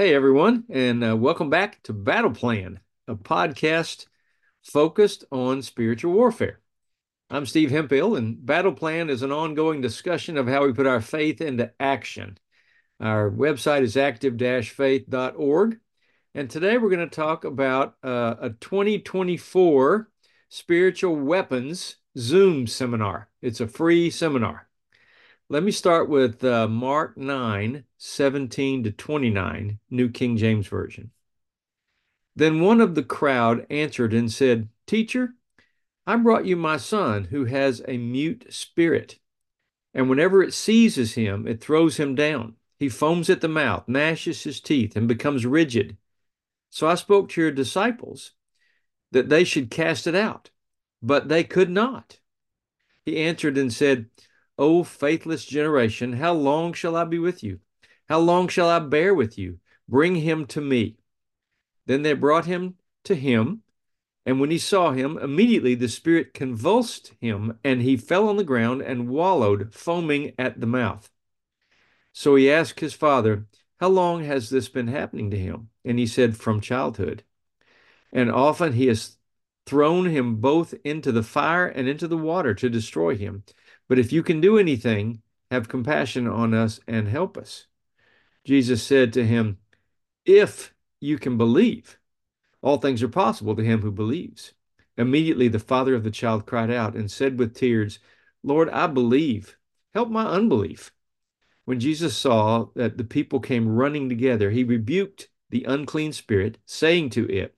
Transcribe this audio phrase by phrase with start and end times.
[0.00, 4.06] Hey, everyone, and uh, welcome back to Battle Plan, a podcast
[4.62, 6.60] focused on spiritual warfare.
[7.28, 11.02] I'm Steve Hemphill, and Battle Plan is an ongoing discussion of how we put our
[11.02, 12.38] faith into action.
[12.98, 15.78] Our website is active-faith.org,
[16.34, 20.08] and today we're going to talk about uh, a 2024
[20.48, 23.28] Spiritual Weapons Zoom seminar.
[23.42, 24.69] It's a free seminar.
[25.52, 31.10] Let me start with uh, Mark 9, 17 to 29, New King James Version.
[32.36, 35.34] Then one of the crowd answered and said, Teacher,
[36.06, 39.18] I brought you my son who has a mute spirit.
[39.92, 42.54] And whenever it seizes him, it throws him down.
[42.78, 45.96] He foams at the mouth, gnashes his teeth, and becomes rigid.
[46.68, 48.34] So I spoke to your disciples
[49.10, 50.50] that they should cast it out,
[51.02, 52.20] but they could not.
[53.04, 54.06] He answered and said,
[54.60, 57.60] O faithless generation, how long shall I be with you?
[58.10, 59.58] How long shall I bear with you?
[59.88, 60.98] Bring him to me.
[61.86, 63.62] Then they brought him to him,
[64.26, 68.44] and when he saw him, immediately the Spirit convulsed him, and he fell on the
[68.44, 71.10] ground and wallowed, foaming at the mouth.
[72.12, 73.46] So he asked his father,
[73.78, 75.70] How long has this been happening to him?
[75.86, 77.24] And he said, From childhood.
[78.12, 79.16] And often he has
[79.64, 83.44] thrown him both into the fire and into the water to destroy him.
[83.90, 87.66] But if you can do anything, have compassion on us and help us.
[88.44, 89.58] Jesus said to him,
[90.24, 91.98] If you can believe,
[92.62, 94.52] all things are possible to him who believes.
[94.96, 97.98] Immediately the father of the child cried out and said with tears,
[98.44, 99.56] Lord, I believe.
[99.92, 100.92] Help my unbelief.
[101.64, 107.10] When Jesus saw that the people came running together, he rebuked the unclean spirit, saying
[107.10, 107.56] to it,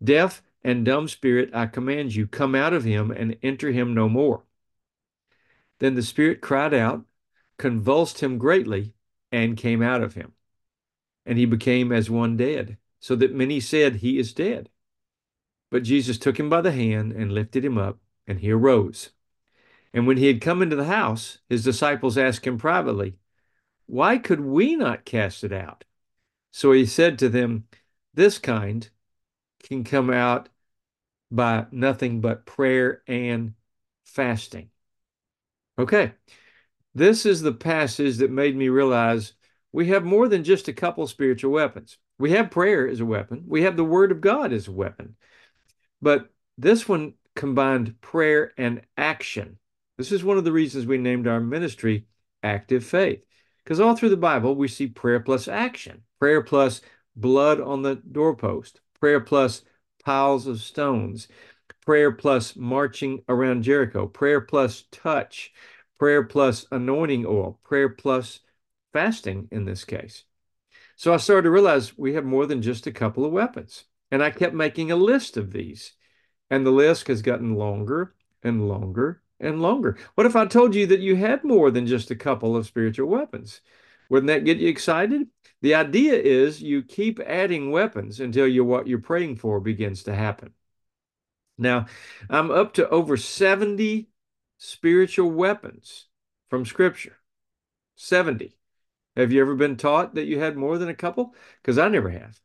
[0.00, 4.08] Deaf and dumb spirit, I command you, come out of him and enter him no
[4.08, 4.44] more.
[5.84, 7.04] Then the spirit cried out,
[7.58, 8.94] convulsed him greatly,
[9.30, 10.32] and came out of him.
[11.26, 14.70] And he became as one dead, so that many said, He is dead.
[15.70, 19.10] But Jesus took him by the hand and lifted him up, and he arose.
[19.92, 23.18] And when he had come into the house, his disciples asked him privately,
[23.84, 25.84] Why could we not cast it out?
[26.50, 27.66] So he said to them,
[28.14, 28.88] This kind
[29.62, 30.48] can come out
[31.30, 33.52] by nothing but prayer and
[34.06, 34.70] fasting.
[35.78, 36.12] Okay,
[36.94, 39.32] this is the passage that made me realize
[39.72, 41.98] we have more than just a couple spiritual weapons.
[42.18, 45.16] We have prayer as a weapon, we have the Word of God as a weapon.
[46.00, 49.58] But this one combined prayer and action.
[49.98, 52.06] This is one of the reasons we named our ministry
[52.42, 53.24] Active Faith.
[53.64, 56.82] Because all through the Bible, we see prayer plus action, prayer plus
[57.16, 59.62] blood on the doorpost, prayer plus
[60.04, 61.28] piles of stones,
[61.84, 65.52] prayer plus marching around Jericho, prayer plus touch,
[65.98, 68.40] prayer plus anointing oil, prayer plus
[68.92, 70.24] fasting in this case.
[70.96, 73.84] So I started to realize we have more than just a couple of weapons.
[74.10, 75.94] And I kept making a list of these.
[76.50, 79.96] And the list has gotten longer and longer and longer.
[80.14, 83.08] What if I told you that you had more than just a couple of spiritual
[83.08, 83.60] weapons?
[84.08, 85.26] Wouldn't that get you excited?
[85.62, 90.14] The idea is you keep adding weapons until you, what you're praying for begins to
[90.14, 90.52] happen.
[91.56, 91.86] Now,
[92.28, 94.08] I'm up to over 70
[94.58, 96.06] spiritual weapons
[96.50, 97.18] from Scripture.
[97.96, 98.56] 70.
[99.16, 101.34] Have you ever been taught that you had more than a couple?
[101.62, 102.40] Because I never have.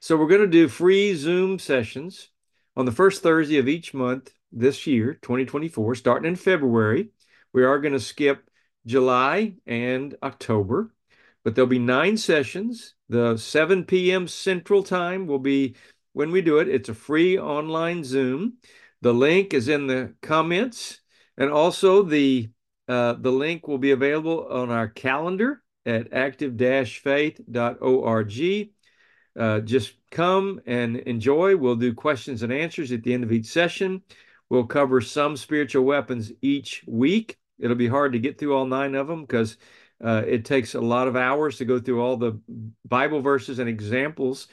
[0.00, 2.30] So we're going to do free Zoom sessions
[2.76, 7.10] on the first Thursday of each month this year, 2024, starting in February.
[7.52, 8.48] We are going to skip
[8.86, 10.94] July and October,
[11.44, 12.94] but there'll be nine sessions.
[13.08, 14.28] The 7 p.m.
[14.28, 15.76] Central Time will be
[16.16, 16.68] when we do it.
[16.70, 18.54] It's a free online Zoom.
[19.02, 21.02] The link is in the comments,
[21.36, 22.48] and also the
[22.88, 28.70] uh, the link will be available on our calendar at active-faith.org.
[29.38, 31.54] Uh, just come and enjoy.
[31.54, 34.00] We'll do questions and answers at the end of each session.
[34.48, 37.36] We'll cover some spiritual weapons each week.
[37.58, 39.58] It'll be hard to get through all nine of them because
[40.02, 42.40] uh, it takes a lot of hours to go through all the
[42.86, 44.48] Bible verses and examples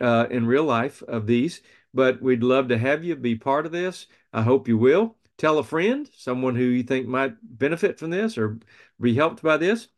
[0.00, 1.62] uh, in real life of these,
[1.92, 4.06] but we'd love to have you be part of this.
[4.32, 5.16] I hope you will.
[5.36, 8.58] Tell a friend, someone who you think might benefit from this or
[9.00, 9.88] be helped by this.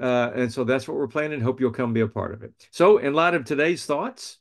[0.00, 1.40] Uh, and so that's what we're planning.
[1.40, 2.52] Hope you'll come be a part of it.
[2.70, 4.38] So, in light of today's thoughts,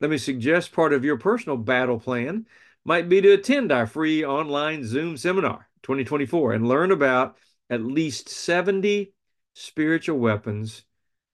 [0.00, 2.46] let me suggest part of your personal battle plan
[2.84, 7.36] might be to attend our free online Zoom seminar 2024 and learn about
[7.70, 9.12] at least 70
[9.54, 10.84] spiritual weapons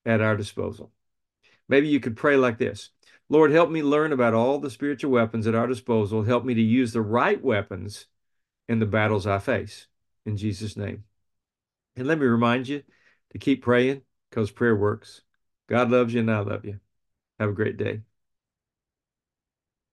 [0.05, 0.91] at our disposal.
[1.67, 2.89] Maybe you could pray like this
[3.29, 6.23] Lord, help me learn about all the spiritual weapons at our disposal.
[6.23, 8.07] Help me to use the right weapons
[8.67, 9.87] in the battles I face.
[10.25, 11.03] In Jesus' name.
[11.95, 12.83] And let me remind you
[13.31, 15.21] to keep praying because prayer works.
[15.67, 16.79] God loves you and I love you.
[17.39, 18.01] Have a great day.